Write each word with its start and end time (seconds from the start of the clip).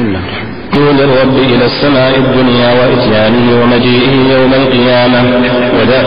بسم 0.00 0.08
الله 0.08 0.20
نزول 0.72 1.00
الرب 1.00 1.38
إلى 1.38 1.64
السماء 1.64 2.18
الدنيا 2.18 2.70
وإتيانه 2.80 3.62
ومجيئه 3.62 4.12
يوم 4.32 4.54
القيامة. 4.54 5.20
وذا 5.78 5.98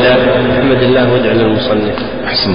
أحمد 0.60 0.84
الله 0.84 1.14
واجعل 1.14 1.40
المصنف. 1.42 1.96
أحسن 2.26 2.54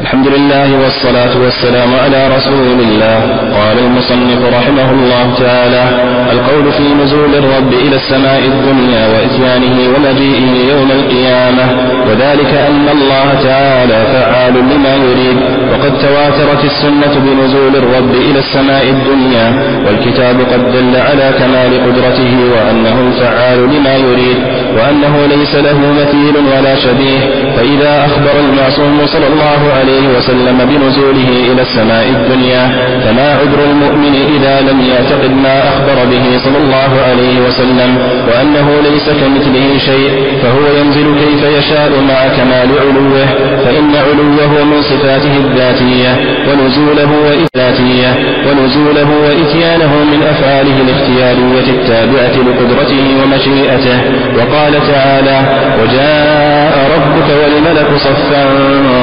الحمد 0.00 0.26
لله 0.28 0.68
والصلاة 0.82 1.34
والسلام 1.44 1.90
على 2.04 2.36
رسول 2.36 2.78
الله 2.80 3.18
قال 3.58 3.78
المصنف 3.78 4.40
رحمه 4.58 4.90
الله 4.90 5.34
تعالى 5.38 5.84
القول 6.32 6.72
في 6.72 6.94
نزول 7.04 7.34
الرب 7.34 7.72
إلى 7.72 7.96
السماء 7.96 8.38
الدنيا 8.52 9.02
وإتيانه 9.12 9.76
ومجيئه 9.94 10.72
يوم 10.72 10.90
القيامة 10.90 11.66
وذلك 12.08 12.52
أن 12.68 12.86
الله 12.96 13.28
تعالى 13.44 13.98
فعال 14.12 14.54
لما 14.54 14.94
يريد 14.96 15.36
وقد 15.72 15.92
تواترت 15.98 16.64
السنة 16.64 17.14
بنزول 17.26 17.76
الرب 17.76 18.14
إلى 18.14 18.38
السماء 18.38 18.84
الدنيا 18.96 19.46
والكتاب 19.86 20.36
قد 20.52 20.62
دل 20.72 20.96
على 20.96 21.26
كمال 21.38 21.72
قدرته 21.86 22.32
وأنه 22.54 22.96
فعال 23.20 23.58
لما 23.74 23.94
يريد. 23.96 24.38
وأنه 24.78 25.26
ليس 25.26 25.54
له 25.54 25.78
مثيل 26.00 26.36
ولا 26.52 26.74
شبيه 26.76 27.20
فإذا 27.56 28.06
أخبر 28.06 28.34
المعصوم 28.40 29.06
صلى 29.06 29.26
الله 29.26 29.72
عليه 29.78 30.04
وسلم 30.16 30.58
بنزوله 30.70 31.28
إلى 31.52 31.62
السماء 31.62 32.06
الدنيا 32.08 32.64
فما 33.04 33.28
عذر 33.40 33.60
المؤمن 33.70 34.14
إذا 34.36 34.60
لم 34.60 34.80
يعتقد 34.80 35.30
ما 35.30 35.68
أخبر 35.68 35.96
به 36.12 36.24
صلى 36.44 36.58
الله 36.64 36.92
عليه 37.08 37.40
وسلم 37.46 37.90
وأنه 38.28 38.68
ليس 38.88 39.06
كمثله 39.20 39.78
شيء 39.86 40.10
فهو 40.42 40.62
ينزل 40.78 41.06
كيف 41.22 41.42
يشاء 41.58 41.90
مع 42.08 42.20
كمال 42.36 42.68
علوه 42.80 43.26
فإن 43.64 43.92
علوه 43.96 44.64
من 44.64 44.82
صفاته 44.82 45.36
الذاتية 45.36 46.12
ونزوله 46.48 47.10
وإثباتية 47.26 48.10
ونزوله 48.46 49.08
وإتيانه 49.24 49.92
من 50.12 50.20
أفعاله 50.30 50.76
الاختيارية 50.84 51.68
التابعة 51.76 52.36
لقدرته 52.48 53.04
ومشيئته 53.22 53.98
وقال 54.36 54.61
تعالى 54.70 55.40
وجاء 55.82 56.72
ربك 56.96 57.28
والملك 57.42 57.96
صفا 57.96 58.44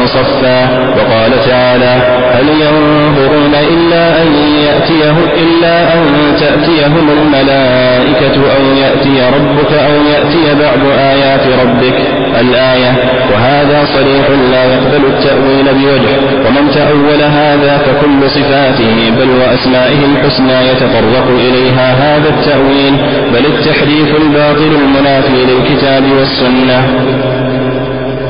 صفا 0.06 0.70
وقال 0.98 1.32
تعالى 1.50 1.96
هل 2.34 2.50
ينظرون 2.50 3.54
إلا 3.74 4.22
أن 4.22 4.28
يأتيهم 4.66 5.28
إلا 5.38 5.94
أن 5.94 6.36
تأتيهم 6.40 7.10
الملائكة 7.10 8.36
أو 8.56 8.74
يأتي 8.82 9.22
ربك 9.36 9.74
أو 9.74 9.92
يأتي 10.12 10.56
بعض 10.60 10.98
آيات 11.00 11.42
ربك 11.62 11.98
الآية 12.40 12.92
وهذا 13.34 13.86
صريح 13.94 14.30
لا 14.52 14.64
يقبل 14.66 15.06
التأويل 15.06 15.66
بوجه 15.73 16.19
ومن 16.50 16.72
تأول 16.72 17.22
هذا 17.22 17.78
فكل 17.78 18.30
صفاته 18.30 19.11
بل 19.19 19.30
وأسمائه 19.30 20.05
الحسنى 20.05 20.67
يتطرق 20.67 21.28
إليها 21.30 21.94
هذا 21.94 22.30
التأويل 22.30 22.94
بل 23.33 23.45
التحريف 23.45 24.16
الباطل 24.22 24.75
المنافي 24.81 25.45
للكتاب 25.45 26.03
والسنة. 26.17 26.80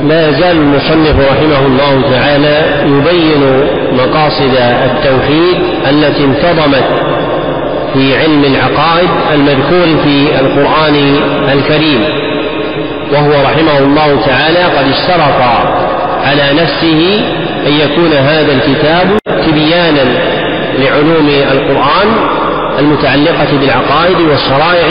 لا 0.08 0.28
يزال 0.28 0.56
المصنف 0.56 1.16
رحمه 1.30 1.66
الله 1.66 2.02
تعالى 2.10 2.84
يبين 2.86 3.42
مقاصد 3.92 4.56
التوحيد 4.84 5.56
التي 5.90 6.24
انتظمت 6.24 6.84
في 7.94 8.16
علم 8.18 8.44
العقائد 8.44 9.10
المذكور 9.34 10.02
في 10.04 10.40
القرآن 10.40 11.16
الكريم. 11.52 12.04
وهو 13.12 13.30
رحمه 13.30 13.78
الله 13.78 14.20
تعالى 14.26 14.64
قد 14.64 14.88
اشترط 14.90 15.40
على 16.24 16.62
نفسه 16.62 17.22
أن 17.66 17.72
يكون 17.72 18.12
هذا 18.12 18.52
الكتاب 18.52 19.18
تبيانا 19.46 20.04
لعلوم 20.78 21.28
القرآن 21.52 22.08
المتعلقة 22.78 23.58
بالعقائد 23.60 24.20
والشرائع 24.20 24.88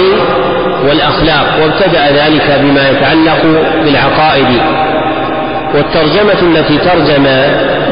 والأخلاق 0.88 1.59
وابتدأ 1.62 2.12
ذلك 2.12 2.59
بما 2.64 2.90
يتعلق 2.90 3.42
بالعقائد. 3.86 4.62
والترجمة 5.75 6.41
التي 6.41 6.78
ترجم 6.78 7.24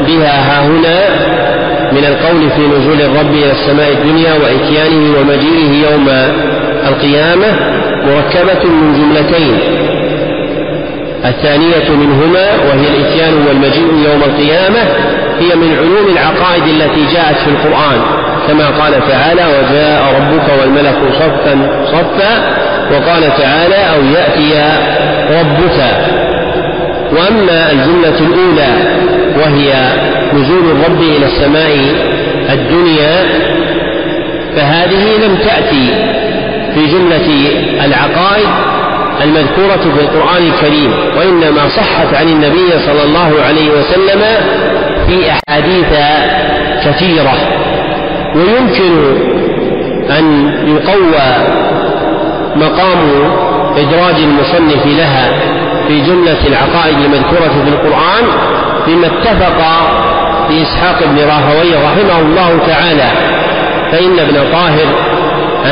بها 0.06 0.40
ها 0.40 0.66
هنا 0.66 0.98
من 1.92 2.04
القول 2.04 2.50
في 2.50 2.60
نزول 2.66 3.00
الرب 3.00 3.32
إلى 3.34 3.50
السماء 3.52 3.92
الدنيا 3.92 4.34
وإتيانه 4.34 5.18
ومجيئه 5.20 5.90
يوم 5.90 6.08
القيامة 6.88 7.46
مركبة 8.06 8.70
من 8.70 8.94
جملتين 8.94 9.58
الثانية 11.28 11.90
منهما 11.90 12.46
وهي 12.68 12.88
الإتيان 12.88 13.34
والمجيء 13.48 13.92
يوم 14.08 14.22
القيامة 14.22 14.80
هي 15.40 15.54
من 15.56 15.76
علوم 15.78 16.06
العقائد 16.12 16.62
التي 16.66 17.14
جاءت 17.14 17.36
في 17.36 17.50
القرآن. 17.50 18.00
كما 18.48 18.66
قال 18.66 19.08
تعالى 19.08 19.42
وجاء 19.46 20.02
ربك 20.20 20.60
والملك 20.60 20.98
صفا 21.14 21.84
صفا 21.86 22.32
وقال 22.92 23.36
تعالى 23.38 23.74
أو 23.74 24.04
يأتي 24.04 24.72
ربك 25.40 25.78
وأما 27.12 27.70
الجملة 27.72 28.18
الأولى 28.20 28.68
وهي 29.36 29.74
نزول 30.34 30.70
الرب 30.70 31.00
إلى 31.02 31.26
السماء 31.26 31.76
الدنيا 32.52 33.24
فهذه 34.56 35.16
لم 35.26 35.36
تأتي 35.36 35.90
في 36.74 36.86
جملة 36.86 37.50
العقائد 37.84 38.48
المذكورة 39.28 39.94
في 39.94 40.00
القرآن 40.00 40.42
الكريم 40.52 40.92
وإنما 41.18 41.68
صحت 41.68 42.14
عن 42.14 42.28
النبي 42.28 42.70
صلى 42.86 43.02
الله 43.04 43.42
عليه 43.48 43.70
وسلم 43.70 44.22
في 45.06 45.30
أحاديث 45.30 45.86
كثيرة. 46.84 47.34
ويمكن 48.34 48.92
أن 50.18 50.52
يقوى 50.66 51.28
مقام 52.56 52.98
إدراج 53.76 54.14
المصنف 54.14 54.86
لها 54.86 55.30
في 55.88 56.00
جملة 56.00 56.46
العقائد 56.46 56.98
المذكورة 57.04 57.48
في 57.64 57.68
القرآن 57.68 58.24
بما 58.86 59.06
اتفق 59.06 59.60
في 60.48 60.62
إسحاق 60.62 60.98
بن 61.04 61.18
راهويه 61.18 61.76
رحمه 61.76 62.20
الله 62.20 62.58
تعالى. 62.66 63.10
فإن 63.92 64.18
ابن 64.18 64.52
طاهر 64.52 64.86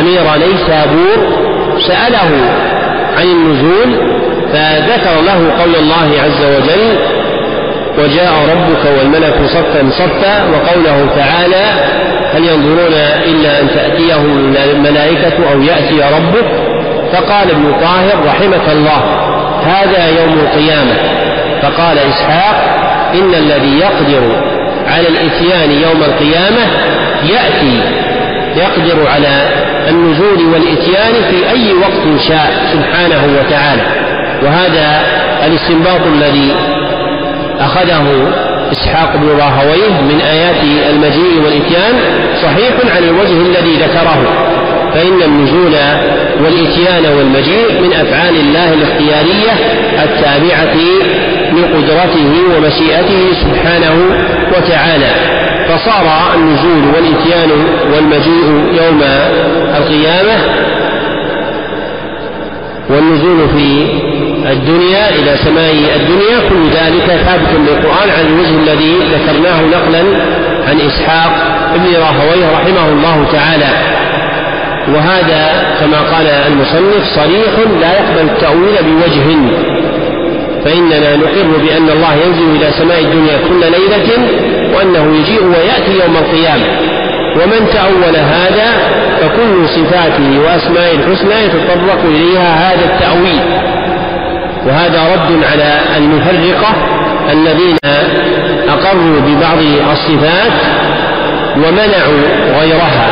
أمير 0.01 0.23
نيسابور 0.47 1.17
سأله 1.87 2.31
عن 3.17 3.25
النزول 3.27 4.17
فذكر 4.53 5.21
له 5.27 5.53
قول 5.63 5.75
الله 5.75 6.11
عز 6.25 6.45
وجل 6.45 6.99
وجاء 7.99 8.33
ربك 8.53 8.99
والملك 8.99 9.35
صفا 9.49 9.91
صفا 9.91 10.45
وقوله 10.45 11.07
تعالى 11.17 11.65
هل 12.35 12.45
ينظرون 12.45 12.93
إلا 13.25 13.61
أن 13.61 13.69
تأتيهم 13.75 14.55
الملائكة 14.73 15.53
أو 15.53 15.63
يأتي 15.63 16.01
ربك؟ 16.17 16.47
فقال 17.13 17.51
ابن 17.51 17.73
طاهر 17.83 18.27
رحمك 18.27 18.69
الله 18.73 19.01
هذا 19.67 20.09
يوم 20.21 20.39
القيامة. 20.39 20.95
فقال 21.63 21.99
إسحاق 21.99 22.57
إن 23.15 23.35
الذي 23.35 23.79
يقدر 23.79 24.43
على 24.89 25.09
الإتيان 25.09 25.71
يوم 25.71 26.03
القيامة 26.03 26.67
يأتي. 27.23 27.81
يقدر 28.57 29.07
على 29.15 29.49
النزول 29.89 30.47
والإتيان 30.53 31.15
في 31.31 31.51
أي 31.51 31.73
وقت 31.73 32.21
شاء 32.29 32.67
سبحانه 32.73 33.39
وتعالى. 33.39 33.83
وهذا 34.43 35.03
الاستنباط 35.47 36.07
الذي 36.07 36.55
أخذه 37.61 38.33
إسحاق 38.73 39.17
بن 39.17 39.29
راهويه 39.29 40.01
من 40.09 40.21
آيات 40.21 40.91
المجيء 40.91 41.43
والإتيان 41.45 41.95
صحيح 42.43 42.97
عن 42.97 43.05
الوجه 43.05 43.41
الذي 43.43 43.77
ذكره. 43.77 44.47
فإن 44.95 45.23
النزول 45.23 45.75
والإتيان 46.45 47.17
والمجيء 47.19 47.81
من 47.83 47.93
أفعال 47.93 48.37
الله 48.37 48.73
الاختيارية 48.75 49.53
التابعة 50.05 50.77
لقدرته 51.53 52.33
ومشيئته 52.57 53.33
سبحانه 53.41 53.95
وتعالى. 54.57 55.36
فصار 55.69 56.35
النزول 56.35 56.95
والإتيان 56.95 57.51
والمجيء 57.95 58.65
يوم 58.83 59.03
القيامة 59.77 60.39
والنزول 62.91 63.49
في 63.49 63.87
الدنيا 64.53 65.09
إلى 65.09 65.37
سماء 65.45 65.75
الدنيا 65.97 66.49
كل 66.49 66.69
ذلك 66.69 67.21
ثابت 67.25 67.49
بالقرآن 67.67 68.11
على 68.11 68.29
الوجه 68.29 68.51
الذي 68.63 68.99
ذكرناه 69.13 69.61
نقلا 69.61 70.03
عن 70.69 70.81
إسحاق 70.81 71.33
بن 71.75 72.01
راهويه 72.01 72.47
رحمه 72.53 72.89
الله 72.89 73.27
تعالى. 73.33 73.97
وهذا 74.95 75.65
كما 75.81 76.01
قال 76.01 76.27
المصنف 76.27 77.05
صريح 77.15 77.69
لا 77.81 77.93
يقبل 77.93 78.31
التأويل 78.31 78.77
بوجه 78.83 79.37
فإننا 80.67 81.17
نقر 81.17 81.59
بأن 81.65 81.89
الله 81.89 82.15
ينزل 82.15 82.57
إلى 82.57 82.71
سماء 82.79 83.01
الدنيا 83.01 83.37
كل 83.49 83.61
ليلة 83.61 84.29
وأنه 84.75 85.17
يجيء 85.19 85.45
ويأتي 85.45 85.93
يوم 86.05 86.17
القيامة. 86.17 86.65
ومن 87.37 87.69
تأول 87.73 88.17
هذا 88.17 88.69
فكل 89.21 89.69
صفاته 89.69 90.41
وأسماء 90.45 90.95
الحسنى 90.95 91.45
يتطرق 91.45 91.99
إليها 92.05 92.73
هذا 92.73 92.85
التأويل. 92.85 93.41
وهذا 94.67 95.15
رد 95.15 95.45
على 95.53 95.81
المفرقة 95.97 96.75
الذين 97.33 97.77
أقروا 98.69 99.21
ببعض 99.21 99.59
الصفات 99.93 100.53
ومنعوا 101.57 102.23
غيرها. 102.61 103.09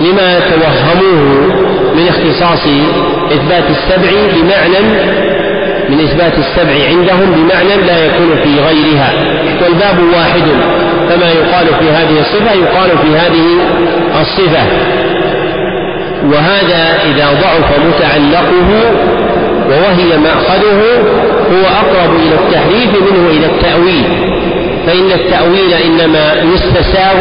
لما 0.00 0.40
توهموه 0.40 1.52
من 1.94 2.08
اختصاص 2.08 2.66
إثبات 3.32 3.64
السبع 3.70 4.10
بمعنى 4.34 5.12
من 5.92 6.00
إثبات 6.00 6.32
السبع 6.38 6.88
عندهم 6.88 7.32
بمعنى 7.32 7.76
لا 7.86 8.06
يكون 8.06 8.36
في 8.44 8.60
غيرها 8.60 9.12
والباب 9.62 9.98
واحد 10.14 10.42
فما 11.08 11.30
يقال 11.30 11.66
في 11.66 11.90
هذه 11.90 12.20
الصفة 12.20 12.52
يقال 12.52 12.90
في 12.98 13.16
هذه 13.16 13.44
الصفة. 14.20 14.66
وهذا 16.24 16.98
إذا 17.04 17.26
ضعف 17.42 17.78
متعلقه 17.86 18.68
ووهي 19.68 20.18
مأخذه 20.18 20.82
هو 21.52 21.64
أقرب 21.66 22.16
إلى 22.16 22.34
التحريف 22.34 23.02
منه 23.10 23.30
إلى 23.30 23.46
التأويل 23.46 24.04
فإن 24.86 25.12
التأويل 25.12 25.72
إنما 25.72 26.32
يستساغ 26.54 27.16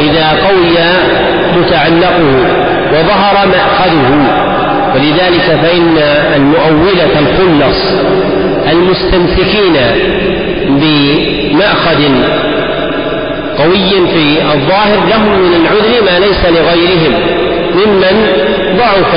إذا 0.00 0.28
قوي 0.48 0.76
متعلقه 1.56 2.34
وظهر 2.92 3.46
مأخذه. 3.46 4.47
ولذلك 4.94 5.58
فإن 5.62 5.98
المؤولة 6.36 7.10
الخلص 7.18 7.82
المستمسكين 8.72 9.76
بمأخذ 10.68 12.02
قوي 13.58 13.90
في 13.90 14.42
الظاهر 14.54 15.06
لهم 15.10 15.38
من 15.38 15.54
العذر 15.60 16.04
ما 16.04 16.18
ليس 16.18 16.44
لغيرهم 16.44 17.12
ممن 17.74 18.26
ضعف 18.78 19.14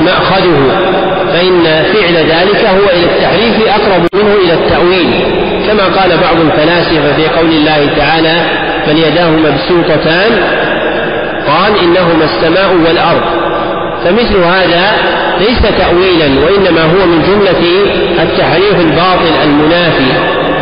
مأخذه 0.00 0.70
فإن 1.32 1.62
فعل 1.64 2.14
ذلك 2.16 2.64
هو 2.64 2.90
إلى 2.90 3.04
التحريف 3.04 3.68
أقرب 3.68 4.06
منه 4.14 4.34
إلى 4.44 4.52
التأويل. 4.52 5.10
كما 5.66 5.84
قال 5.84 6.10
بعض 6.18 6.36
الفلاسفة 6.40 7.12
في 7.16 7.28
قول 7.28 7.50
الله 7.50 7.88
تعالى 7.96 8.42
بل 8.86 8.98
يداه 8.98 9.30
مبسوطتان 9.30 10.30
قال 11.46 11.78
إنهما 11.84 12.24
السماء 12.24 12.74
والأرض 12.86 13.41
فمثل 14.04 14.36
هذا 14.36 14.92
ليس 15.40 15.62
تأويلا 15.78 16.40
وإنما 16.44 16.82
هو 16.82 17.06
من 17.06 17.22
جملة 17.22 17.62
التحريف 18.22 18.80
الباطل 18.80 19.32
المنافي 19.44 20.12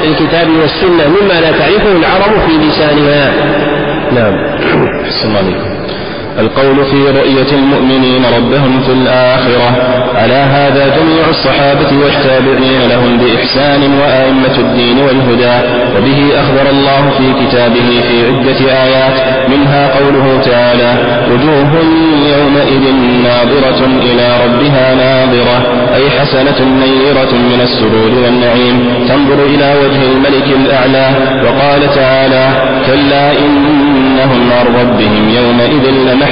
للكتاب 0.05 0.49
والسنة 0.61 1.09
مما 1.09 1.41
لا 1.41 1.51
تعرفه 1.51 1.93
العرب 1.93 2.41
في 2.47 2.53
لسانها. 2.69 3.33
نعم. 4.13 4.35
حسن 5.05 5.37
عليكم. 5.37 5.70
القول 6.41 6.85
في 6.91 7.19
رؤية 7.19 7.51
المؤمنين 7.53 8.23
ربهم 8.37 8.81
في 8.87 8.93
الآخرة. 8.93 9.69
على 10.15 10.35
هذا 10.35 10.85
جميع 10.97 11.29
الصحابة 11.31 11.91
والتابعين 12.03 12.89
لهم 12.89 13.19
بإحسان 13.19 13.83
وأئمة 14.01 14.57
الدين 14.59 14.99
والهدى. 14.99 15.57
وبه 15.97 16.41
أخبر 16.43 16.71
الله 16.71 17.11
في 17.19 17.27
كتابه 17.41 17.89
في 18.09 18.17
عدة 18.27 18.61
آيات. 18.85 19.17
منها 19.49 19.99
قوله 19.99 20.41
تعالى 20.45 20.91
وجوه 21.33 21.71
يومئذ 22.37 22.85
ناظرة 23.25 23.81
إلى 24.03 24.29
ربها 24.45 24.95
ناظرة 24.95 25.59
أي 25.95 26.11
حسنة 26.11 26.59
نيرة 26.85 27.33
من 27.33 27.61
السرور 27.63 28.13
والنعيم. 28.25 28.77
تنظر 29.09 29.45
إلى 29.45 29.75
وجه 29.83 30.03
الملك 30.13 30.47
الأعلى 30.61 31.11
وقال 31.45 31.95
تعالى 31.95 32.51
كلا 32.87 33.31
إنهم 33.39 34.51
عن 34.53 34.67
ربهم 34.81 35.29
يومئذ 35.29 35.91
لمحجوبون 35.91 36.30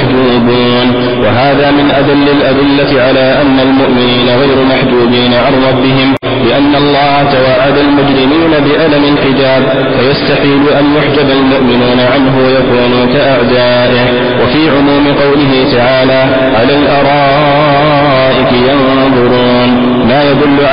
وهذا 1.22 1.70
من 1.70 1.90
أدل 1.90 2.26
الأدلة 2.36 3.02
على 3.02 3.42
أن 3.42 3.60
المؤمنين 3.60 4.28
غير 4.28 4.64
محجوبين 4.64 5.34
عن 5.34 5.52
ربهم 5.68 6.14
لأن 6.48 6.74
الله 6.74 7.22
توعد 7.32 7.78
المجرمين 7.78 8.50
بألم 8.50 9.04
الحجاب 9.14 9.62
فيستحيل 9.98 10.62
أن 10.78 10.84
يحجب 10.96 11.30
المؤمنون 11.30 12.00
عنه 12.12 12.38
ويكونوا 12.46 13.06
كأعدائه. 13.14 14.04
وفي 14.42 14.70
عموم 14.70 15.06
قوله 15.22 15.52
تعالى 15.76 16.20
على 16.58 16.74
الأرائك 16.76 18.52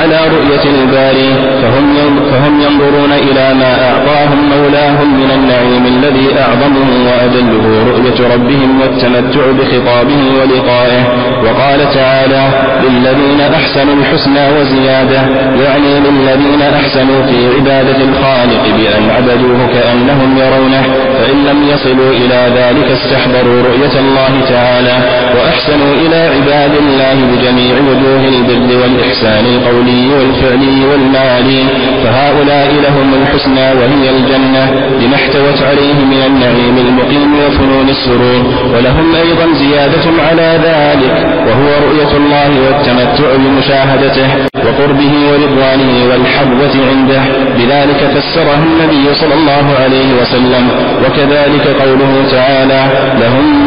على 0.06 0.28
رؤية 0.36 0.64
الباري 0.70 1.34
فهم 1.62 1.96
فهم 2.30 2.60
ينظرون 2.60 3.12
إلى 3.12 3.54
ما 3.54 3.90
أعطاهم 3.90 4.50
مولاهم 4.50 5.20
من 5.20 5.30
النعيم 5.30 5.86
الذي 5.86 6.28
أعظمه 6.40 6.88
وأجله 7.06 7.84
رؤية 7.90 8.34
ربهم 8.34 8.80
والتمتع 8.80 9.50
بخطابه 9.58 10.22
ولقائه. 10.40 11.02
وقال 11.44 11.90
تعالى 11.94 12.48
للذين 12.84 13.40
أحسنوا 13.40 13.94
الحسنى 13.94 14.60
وزيادة 14.60 15.20
يعني 15.64 16.00
للذين 16.00 16.62
أحسنوا 16.62 17.22
في 17.22 17.48
عبادة 17.56 17.96
الخالق 18.08 18.62
بأن 18.76 19.10
عبدوه 19.10 19.66
كأنهم 19.74 20.38
يرونه 20.38 20.82
فإن 21.18 21.44
لم 21.46 21.68
يصلوا 21.68 22.10
إلى 22.10 22.52
ذلك 22.56 22.90
استحضروا 22.90 23.62
رؤية 23.62 24.00
الله 24.00 24.32
تعالى 24.48 24.96
وأحسنوا 25.36 25.94
إلى 25.94 26.25
عباد 26.46 26.76
الله 26.76 27.14
بجميع 27.14 27.74
وجوه 27.90 28.28
البر 28.28 28.82
والإحسان 28.82 29.44
القولي 29.46 30.08
والفعلي 30.14 30.86
والمالي 30.90 31.64
فهؤلاء 32.04 32.68
لهم 32.84 33.14
الحسنى 33.14 33.72
وهي 33.78 34.10
الجنة 34.10 34.64
لما 35.00 35.14
احتوت 35.14 35.62
عليه 35.62 35.94
من 35.94 36.22
النعيم 36.26 36.76
المقيم 36.86 37.34
وفنون 37.46 37.88
السرور 37.88 38.42
ولهم 38.74 39.14
أيضا 39.14 39.46
زيادة 39.54 40.22
على 40.28 40.58
ذلك 40.64 41.14
وهو 41.48 41.68
رؤية 41.86 42.16
الله 42.16 42.50
والتمتع 42.64 43.36
بمشاهدته 43.36 44.28
وقربه 44.64 45.12
ورضوانه 45.30 45.92
والحظوة 46.10 46.74
عنده 46.90 47.22
بذلك 47.58 48.00
فسره 48.14 48.58
النبي 48.70 49.14
صلى 49.14 49.34
الله 49.34 49.66
عليه 49.82 50.08
وسلم 50.20 50.68
وكذلك 51.04 51.66
قوله 51.82 52.24
تعالى 52.30 52.82
لهم 53.20 53.66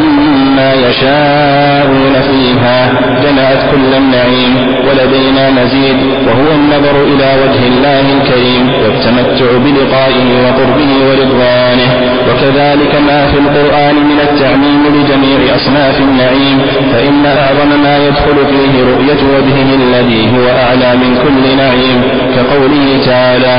ما 0.56 0.74
يشاءون 0.74 2.14
فيها. 2.30 2.92
جمعت 3.24 3.60
كل 3.70 3.94
النعيم 3.96 4.52
ولدينا 4.88 5.50
مزيد 5.50 5.96
وهو 6.26 6.48
النظر 6.54 6.96
إلى 7.04 7.28
وجه 7.42 7.62
الله 7.72 8.04
الكريم 8.16 8.64
والتمتع 8.82 9.48
بلقائه 9.64 10.26
وقربه 10.44 10.90
ورضوانه. 11.08 11.90
وكذلك 12.28 12.94
ما 13.08 13.26
في 13.26 13.38
القرآن 13.38 13.94
من 13.94 14.18
التعميم 14.28 14.82
لجميع 14.94 15.56
أصناف 15.56 16.00
النعيم 16.00 16.58
فإن 16.92 17.26
أعظم 17.26 17.82
ما 17.82 17.98
يدخل 18.06 18.36
فيه 18.50 18.74
رؤية 18.92 19.22
وجهه 19.34 19.74
الذي 19.74 20.22
هو 20.36 20.48
أعلى 20.64 20.96
من 20.96 21.18
كل 21.24 21.56
نعيم 21.56 22.02
كقوله 22.36 23.00
تعالى 23.06 23.58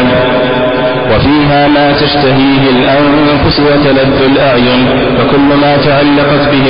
وفيها 1.16 1.68
ما 1.68 1.92
تشتهيه 1.92 2.64
الأنفس 2.70 3.60
وتلذ 3.60 4.22
الأعين 4.32 4.88
فكل 5.18 5.50
ما 5.62 5.78
تعلقت 5.86 6.44
به 6.52 6.66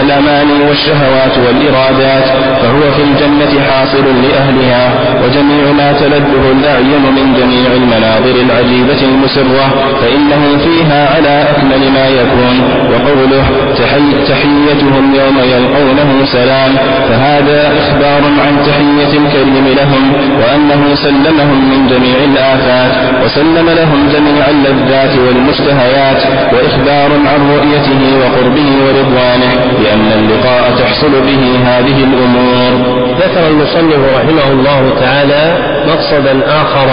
الأماني 0.00 0.62
والشهوات 0.68 1.38
والإرادات 1.38 2.24
فهو 2.62 2.80
في 2.96 3.02
الجنة 3.02 3.60
حاصل 3.70 4.04
لأهلها 4.22 4.92
وجميع 5.24 5.72
ما 5.72 5.92
تلذه 5.92 6.44
الأعين 6.58 7.02
من 7.16 7.34
جميع 7.40 7.72
المناظر 7.72 8.34
العجيبة 8.46 9.00
المسرة 9.02 9.66
فإنه 10.00 10.58
فيها 10.64 11.14
على 11.14 11.46
أكمل 11.50 11.92
ما 11.94 12.08
يكون 12.08 12.56
وقوله 12.92 13.44
تحي 13.78 14.24
تحيتهم 14.28 15.14
يوم 15.14 15.38
يلقونه 15.38 16.24
سلام 16.24 16.72
فهذا 17.08 17.72
إخبار 17.78 18.22
عن 18.46 18.56
تحية 18.66 19.18
الكريم 19.18 19.66
لهم 19.76 20.12
وأنه 20.40 20.94
سلمهم 20.94 21.70
من 21.70 21.86
جميع 21.86 22.16
الآفات 22.24 22.92
وسلم 23.24 23.51
وسلم 23.52 23.70
لهم 23.70 24.08
جميع 24.08 24.50
اللذات 24.50 25.18
والمشتهيات 25.18 26.22
وإخبار 26.52 27.10
عن 27.26 27.50
رؤيته 27.54 28.00
وقربه 28.20 28.68
ورضوانه 28.84 29.52
لأن 29.84 30.12
اللقاء 30.18 30.70
تحصل 30.78 31.10
به 31.10 31.58
هذه 31.64 32.04
الأمور. 32.04 32.72
ذكر 33.20 33.46
المصنف 33.50 34.00
رحمه 34.16 34.52
الله 34.52 34.94
تعالى 35.00 35.56
مقصدا 35.86 36.40
آخر 36.46 36.88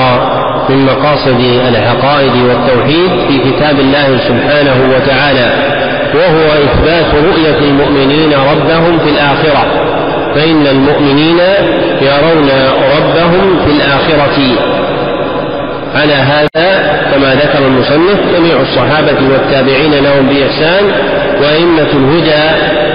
من 0.69 0.85
مقاصد 0.85 1.39
العقائد 1.67 2.35
والتوحيد 2.35 3.09
في 3.27 3.51
كتاب 3.51 3.79
الله 3.79 4.17
سبحانه 4.27 4.95
وتعالى 4.95 5.47
وهو 6.15 6.63
إثبات 6.63 7.15
رؤية 7.15 7.69
المؤمنين 7.69 8.33
ربهم 8.33 8.99
في 8.99 9.09
الآخرة 9.09 9.65
فإن 10.35 10.67
المؤمنين 10.67 11.39
يرون 12.01 12.49
ربهم 12.97 13.59
في 13.65 13.71
الآخرة. 13.71 14.78
على 15.95 16.13
هذا 16.13 16.69
كما 17.11 17.35
ذكر 17.35 17.67
المصنف 17.67 18.19
جميع 18.35 18.61
الصحابة 18.61 19.17
والتابعين 19.31 19.91
لهم 19.91 20.29
بإحسان 20.29 20.83
وأئمة 21.41 21.91
الهدى 21.93 22.45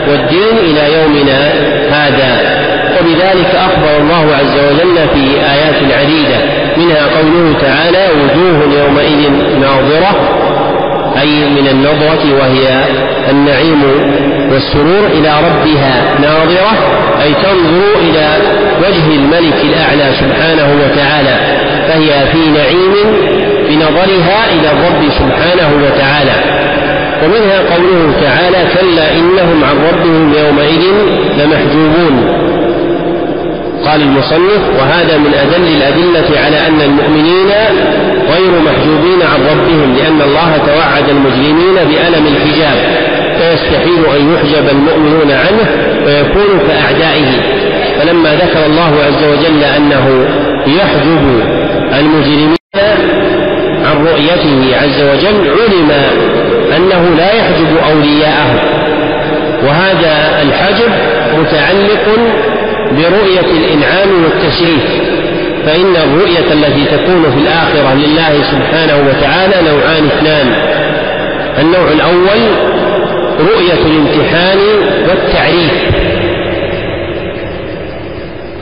والدين 0.09 0.59
إلى 0.59 0.95
يومنا 0.95 1.53
هذا. 1.91 2.65
وبذلك 3.01 3.55
أخبر 3.55 3.97
الله 3.99 4.37
عز 4.37 4.59
وجل 4.59 5.09
في 5.15 5.41
آيات 5.53 5.99
عديدة 6.01 6.37
منها 6.77 7.07
قوله 7.17 7.55
تعالى 7.63 8.09
وجوه 8.23 8.79
يومئذ 8.79 9.31
ناظرة 9.61 10.44
أي 11.21 11.45
من 11.45 11.69
النظرة 11.71 12.25
وهي 12.41 12.85
النعيم 13.31 13.83
والسرور 14.53 15.07
إلى 15.07 15.33
ربها 15.47 16.05
ناظرة 16.21 16.73
أي 17.23 17.35
تنظر 17.35 17.99
إلى 18.01 18.27
وجه 18.79 19.17
الملك 19.17 19.55
الأعلى 19.63 20.13
سبحانه 20.21 20.69
وتعالى 20.85 21.37
فهي 21.89 22.27
في 22.33 22.39
نعيم 22.51 22.95
بنظرها 23.69 24.53
إلى 24.53 24.69
الرب 24.73 25.11
سبحانه 25.19 25.71
وتعالى. 25.85 26.65
ومنها 27.25 27.59
قوله 27.59 28.13
تعالى 28.23 28.59
كلا 28.75 29.13
إنهم 29.13 29.65
عن 29.65 29.77
ربهم 29.89 30.35
يومئذ 30.35 30.83
لمحجوبون 31.39 32.45
قال 33.87 34.03
المصنف 34.03 34.63
وهذا 34.79 35.19
من 35.19 35.35
أدل 35.35 35.67
الأدلة 35.77 36.41
على 36.41 36.67
أن 36.67 36.81
المؤمنين 36.81 37.51
غير 38.33 38.51
محجوبين 38.51 39.23
عن 39.23 39.41
ربهم 39.53 39.97
لأن 39.97 40.23
الله 40.23 40.57
توعد 40.67 41.09
المجرمين 41.09 41.75
بألم 41.75 42.27
الحجاب. 42.27 42.79
فيستحيل 43.39 44.05
أن 44.17 44.35
يحجب 44.35 44.69
المؤمنون 44.69 45.31
عنه 45.31 45.67
ويكون 46.07 46.61
كأعدائه. 46.69 47.31
فلما 48.01 48.35
ذكر 48.35 48.67
الله 48.67 48.93
عز 49.07 49.25
وجل 49.25 49.65
أنه 49.65 50.27
يحجب 50.67 51.43
المجرمين 51.99 52.57
عن 53.85 54.07
رؤيته 54.07 54.77
عز 54.83 55.03
وجل 55.03 55.51
علم 55.61 55.91
أنه 56.77 57.15
لا 57.17 57.33
يحجب 57.33 57.77
أولياءه. 57.91 58.55
وهذا 59.67 60.43
الحجب 60.43 60.91
متعلق 61.39 62.19
برؤية 62.93 63.51
الإنعام 63.59 64.25
والتشريف. 64.25 65.14
فإن 65.67 65.97
الرؤية 65.97 66.53
التي 66.53 66.85
تكون 66.85 67.23
في 67.31 67.39
الآخرة 67.39 67.95
لله 67.95 68.43
سبحانه 68.43 69.09
وتعالى 69.09 69.71
نوعان 69.71 70.07
اثنان. 70.07 70.53
النوع 71.59 71.89
الأول 71.93 72.41
رؤية 73.41 73.87
الامتحان 73.87 74.59
والتعريف. 75.09 75.73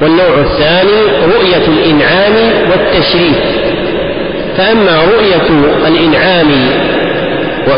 والنوع 0.03 0.39
الثاني 0.39 1.03
رؤية 1.35 1.67
الإنعام 1.69 2.35
والتشريف. 2.71 3.39
فأما 4.57 5.05
رؤية 5.05 5.49
الإنعام 5.89 6.49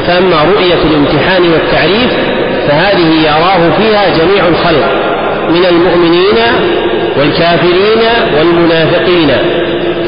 فأما 0.06 0.36
رؤية 0.54 0.82
الامتحان 0.90 1.42
والتعريف 1.52 2.10
فهذه 2.68 3.22
يراه 3.22 3.70
فيها 3.78 4.08
جميع 4.18 4.48
الخلق 4.48 4.90
من 5.50 5.64
المؤمنين 5.64 6.36
والكافرين 7.18 8.02
والمنافقين. 8.38 9.30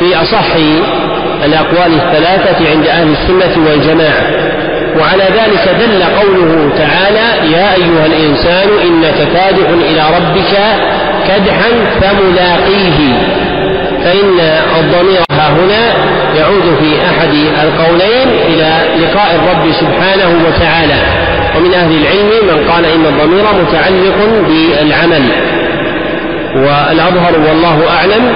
في 0.00 0.16
أصح 0.22 0.46
الأقوال 1.44 1.94
الثلاثة 1.94 2.70
عند 2.70 2.86
أهل 2.86 3.08
السنة 3.08 3.66
والجماعة. 3.66 4.22
وعلى 4.98 5.24
ذلك 5.24 5.76
دل 5.80 6.02
قوله 6.02 6.70
تعالى 6.78 7.52
يا 7.52 7.74
أيها 7.74 8.06
الإنسان 8.06 8.68
إنك 8.86 9.28
كادح 9.34 9.68
إلى 9.90 10.02
ربك 10.16 10.52
كدحا 11.28 11.70
فملاقيه. 12.00 12.98
فإن 14.04 14.40
الضمير 14.80 15.20
ها 15.30 15.48
هنا 15.48 15.92
يعود 16.38 16.76
في 16.80 16.96
أحد 17.10 17.34
القولين 17.64 18.28
إلى 18.48 18.72
لقاء 19.02 19.34
الرب 19.34 19.72
سبحانه 19.72 20.30
وتعالى. 20.46 21.00
ومن 21.56 21.74
أهل 21.74 21.92
العلم 22.02 22.46
من 22.46 22.70
قال 22.70 22.84
إن 22.84 23.06
الضمير 23.06 23.44
متعلق 23.62 24.18
بالعمل. 24.48 25.22
والأظهر 26.56 27.38
والله 27.48 27.88
أعلم 27.96 28.32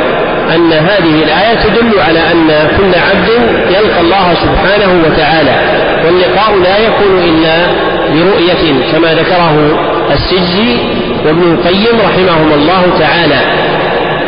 أن 0.54 0.72
هذه 0.72 1.22
الآية 1.24 1.54
تدل 1.54 1.98
على 2.00 2.18
أن 2.18 2.68
كل 2.78 2.98
عبد 3.10 3.28
يلقى 3.70 4.00
الله 4.00 4.34
سبحانه 4.34 5.02
وتعالى 5.06 5.56
واللقاء 6.04 6.56
لا 6.62 6.78
يكون 6.78 7.18
إلا 7.18 7.66
برؤية 8.14 8.92
كما 8.92 9.14
ذكره 9.14 9.78
السجي 10.12 10.78
وابن 11.26 11.42
القيم 11.42 12.00
رحمهما 12.00 12.54
الله 12.54 12.82
تعالى. 12.98 13.40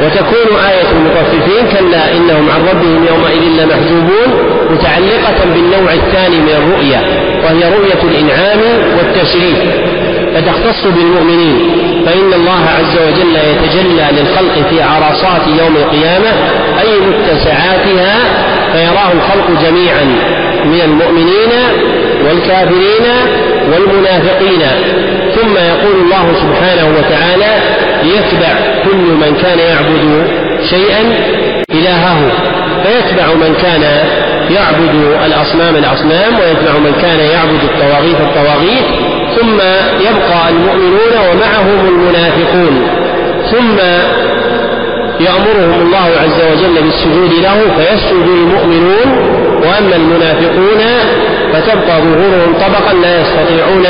وتكون 0.02 0.56
آية 0.70 0.88
المطففين 0.92 1.66
كلا 1.78 2.12
إنهم 2.16 2.50
عن 2.50 2.60
ربهم 2.70 3.06
يومئذ 3.06 3.62
لمحجوبون 3.62 4.28
متعلقة 4.70 5.44
بالنوع 5.54 5.92
الثاني 5.92 6.36
من 6.36 6.48
الرؤية 6.48 7.00
وهي 7.44 7.64
رؤية 7.76 8.02
الإنعام 8.10 8.60
والتشريف. 8.98 9.58
فتختص 10.34 10.86
بالمؤمنين 10.86 11.58
فإن 12.06 12.32
الله 12.32 12.60
عز 12.78 12.98
وجل 13.08 13.36
يتجلى 13.36 14.06
للخلق 14.12 14.68
في 14.70 14.82
عرصات 14.82 15.42
يوم 15.58 15.76
القيامة 15.76 16.28
أي 16.80 17.00
متسعاتها 17.00 18.18
فيراه 18.72 19.12
الخلق 19.12 19.62
جميعا 19.62 20.04
من 20.64 20.80
المؤمنين 20.84 21.52
والكافرين 22.26 23.06
والمنافقين. 23.72 24.62
ثم 25.34 25.56
يقول 25.56 25.96
الله 26.04 26.34
سبحانه 26.34 26.88
وتعالى 26.98 27.60
ليتبع 28.02 28.54
كل 28.84 28.96
من 28.96 29.38
كان 29.42 29.58
يعبد 29.58 30.26
شيئا 30.70 31.14
إلهه 31.70 32.32
فيتبع 32.82 33.26
من 33.34 33.54
كان 33.62 33.82
يعبد 34.50 34.94
الأصنام 35.26 35.76
الأصنام 35.76 36.38
ويتبع 36.40 36.78
من 36.78 36.92
كان 37.02 37.18
يعبد 37.20 37.62
الطواغيت 37.64 38.20
الطواغيت 38.20 38.84
ثم 39.36 39.60
يبقى 40.00 40.48
المؤمنون 40.50 41.12
ومعهم 41.30 41.88
المنافقون 41.88 42.88
ثم 43.50 43.78
يأمرهم 45.20 45.80
الله 45.86 46.10
عز 46.22 46.40
وجل 46.52 46.82
بالسجود 46.82 47.32
له 47.32 47.58
فيسجد 47.78 48.26
المؤمنون 48.26 49.08
وأما 49.62 49.96
المنافقون 49.96 50.80
فتبقى 51.52 52.00
ظهورهم 52.00 52.54
طبقا 52.54 52.94
لا 53.02 53.20
يستطيعون 53.20 53.86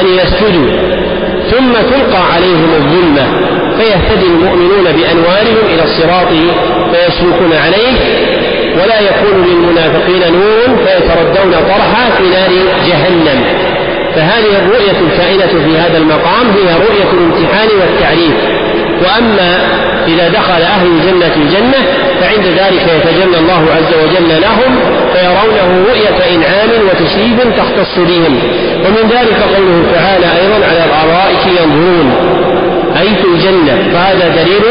أن 0.00 0.06
يسجدوا. 0.06 0.70
ثم 1.50 1.72
تلقى 1.72 2.32
عليهم 2.34 2.70
الظلمة 2.76 3.26
فيهتدي 3.78 4.26
المؤمنون 4.26 4.84
بأنوارهم 4.84 5.64
إلى 5.74 5.82
الصراط 5.84 6.28
فيسلكون 6.92 7.52
عليه 7.52 7.94
ولا 8.82 9.00
يكون 9.00 9.44
للمنافقين 9.46 10.32
نور 10.32 10.86
فيتردون 10.86 11.52
طرحا 11.52 12.10
في 12.18 12.24
نار 12.28 12.50
جهنم. 12.88 13.44
فهذه 14.14 14.58
الرؤية 14.58 14.98
الكائنة 15.00 15.64
في 15.64 15.78
هذا 15.78 15.98
المقام 15.98 16.46
هي 16.50 16.74
رؤية 16.74 17.10
الامتحان 17.12 17.68
والتعريف. 17.80 18.34
وأما 19.02 19.58
إذا 20.06 20.28
دخل 20.28 20.62
أهل 20.62 20.86
الجنة 20.86 21.34
الجنة 21.36 21.80
فعند 22.20 22.46
ذلك 22.46 22.86
يتجلى 22.96 23.38
الله 23.38 23.66
عز 23.76 23.94
وجل 24.02 24.40
لهم 24.40 24.80
فيرونه 25.14 25.84
رؤية 25.88 26.34
إنعام 26.34 26.70
وتشريف 26.88 27.56
تختص 27.58 27.98
بهم. 27.98 28.38
ومن 28.84 29.10
ذلك 29.10 29.38
قوله 29.56 29.84
تعالى 29.94 30.26
أيضا 30.42 30.66
على 30.66 30.84
الأرائك 30.84 31.46
ينظرون. 31.46 32.14
أي 33.00 33.08
في 33.16 33.24
الجنة 33.34 33.92
فهذا 33.92 34.28
دليل 34.28 34.64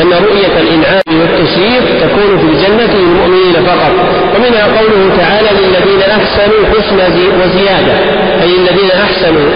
أن 0.00 0.12
رؤية 0.24 0.60
الإنعام 0.60 1.20
والتشريف 1.20 1.84
تكون 2.02 2.38
في 2.38 2.44
الجنة 2.52 2.94
للمؤمنين 2.94 3.54
فقط. 3.66 3.92
ومنها 4.36 4.64
قوله 4.78 5.16
تعالى 5.18 5.48
للذين 5.60 6.00
أحسنوا 6.00 6.66
حسن 6.72 6.98
وزيادة 7.40 7.94
أي 8.42 8.56
الذين 8.56 8.90
أحسنوا 8.90 9.48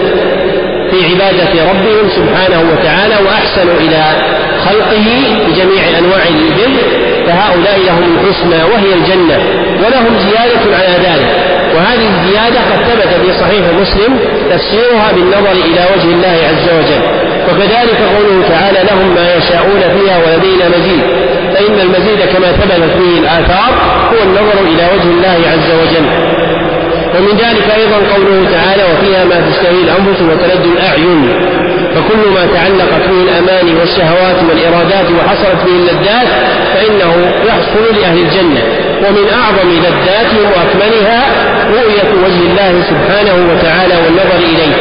في 0.91 0.97
عبادة 1.05 1.71
ربهم 1.71 2.09
سبحانه 2.09 2.61
وتعالى 2.71 3.15
وأحسنوا 3.25 3.75
إلى 3.79 4.03
خلقه 4.65 5.07
بجميع 5.47 5.99
أنواع 5.99 6.23
البر 6.27 6.81
فهؤلاء 7.27 7.79
لهم 7.87 8.17
الحسنى 8.17 8.63
وهي 8.63 8.93
الجنة 8.93 9.39
ولهم 9.85 10.17
زيادة 10.19 10.77
على 10.77 10.93
ذلك. 11.07 11.50
وهذه 11.91 12.09
الزيادة 12.21 12.59
قد 12.59 12.79
ثبت 12.89 13.13
في 13.21 13.39
صحيح 13.39 13.65
مسلم 13.81 14.19
تفسيرها 14.51 15.11
بالنظر 15.15 15.51
إلى 15.51 15.85
وجه 15.95 16.09
الله 16.15 16.37
عز 16.49 16.67
وجل. 16.77 17.01
وكذلك 17.49 17.99
قوله 18.15 18.47
تعالى 18.49 18.79
لهم 18.91 19.15
ما 19.15 19.35
يشاءون 19.35 19.81
فيها 19.81 20.17
ولدينا 20.17 20.69
مزيد. 20.69 21.01
فإن 21.53 21.79
المزيد 21.79 22.21
كما 22.33 22.51
ثبتت 22.51 22.93
به 22.99 23.19
الآثار 23.19 23.71
هو 24.11 24.23
النظر 24.23 24.57
إلى 24.73 24.83
وجه 24.93 25.09
الله 25.17 25.39
عز 25.53 25.71
وجل. 25.81 26.05
ومن 27.15 27.37
ذلك 27.37 27.67
أيضا 27.79 27.97
قوله 28.13 28.47
تعالى 28.51 28.83
وفيها 28.93 29.25
ما 29.25 29.49
تشتهي 29.49 29.81
الأنفس 29.81 30.21
وتلد 30.21 30.65
الأعين. 30.65 31.21
فكل 31.95 32.29
ما 32.35 32.47
تعلقت 32.53 33.03
به 33.09 33.21
الأماني 33.23 33.75
والشهوات 33.79 34.37
والإرادات 34.49 35.07
وحصلت 35.17 35.59
به 35.65 35.75
اللذات 35.75 36.27
فإنه 36.73 37.31
يحصل 37.47 37.95
لأهل 38.01 38.17
الجنة. 38.17 38.63
ومن 39.05 39.25
أعظم 39.39 39.69
لذاتهم 39.69 40.45
وأكملها 40.45 41.21
رؤية 41.71 42.09
وجه 42.23 42.41
الله 42.51 42.83
سبحانه 42.89 43.35
وتعالى 43.51 43.95
والنظر 44.05 44.39
إليه. 44.51 44.75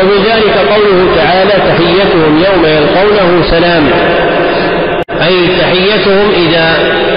ومن 0.00 0.18
ذلك 0.24 0.56
قوله 0.72 1.16
تعالى 1.16 1.52
تحيتهم 1.68 2.44
يوم 2.46 2.66
يلقونه 2.66 3.42
سلام. 3.50 3.90
أي 5.26 5.48
تحيتهم 5.60 6.30
إذا 6.36 6.68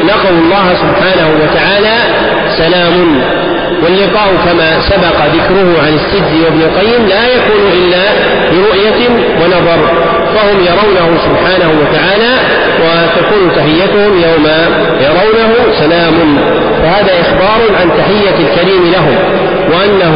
لقوا 0.07 0.29
الله 0.29 0.73
سبحانه 0.83 1.29
وتعالى 1.41 1.95
سلام. 2.57 3.21
واللقاء 3.83 4.29
كما 4.45 4.69
سبق 4.89 5.17
ذكره 5.35 5.69
عن 5.85 5.93
السد 5.99 6.43
وابن 6.45 6.61
القيم 6.61 7.07
لا 7.07 7.27
يكون 7.27 7.71
إلا 7.73 8.03
برؤية 8.51 9.09
ونظر. 9.41 9.79
فهم 10.35 10.57
يرونه 10.69 11.17
سبحانه 11.27 11.69
وتعالى 11.81 12.31
وتكون 12.81 13.51
تحيتهم 13.55 14.21
يوم 14.21 14.47
يرونه 15.01 15.53
سلام. 15.79 16.37
فهذا 16.87 17.21
إخبار 17.21 17.61
عن 17.81 17.89
تحية 17.97 18.47
الكريم 18.47 18.91
لهم 18.91 19.15
وأنه 19.71 20.15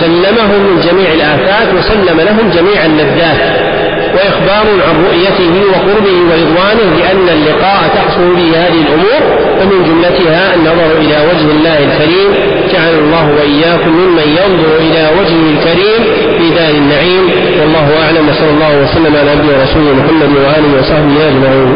سلمهم 0.00 0.60
من 0.60 0.80
جميع 0.80 1.12
الآفات 1.12 1.74
وسلم 1.74 2.20
لهم 2.20 2.50
جميع 2.50 2.84
اللذات 2.84 3.70
وإخبار 4.14 4.66
عن 4.88 5.04
رؤيته 5.04 5.54
وقربه 5.72 6.16
ورضوانه 6.30 6.96
لأن 6.98 7.28
اللقاء 7.28 7.80
تحصل 7.94 8.34
به 8.36 8.50
هذه 8.56 8.80
الأمور 8.86 9.22
ومن 9.60 9.84
جملتها 9.84 10.54
النظر 10.54 10.98
إلى 10.98 11.16
وجه 11.30 11.50
الله 11.56 11.78
الكريم 11.78 12.30
جعل 12.72 12.94
الله 12.98 13.30
وإياكم 13.38 13.90
ممن 13.90 14.22
ينظر 14.40 14.76
إلى 14.78 15.08
وجهه 15.18 15.50
الكريم 15.54 16.00
في 16.38 16.50
دار 16.54 16.70
النعيم 16.70 17.30
والله 17.60 18.04
أعلم 18.04 18.28
وصلى 18.28 18.50
الله 18.50 18.82
وسلم 18.82 19.16
على 19.16 19.30
عبده 19.30 19.58
ورسوله 19.58 19.92
محمد 19.92 20.30
وآله 20.36 20.80
وصحبه 20.80 21.28
أجمعين. 21.28 21.70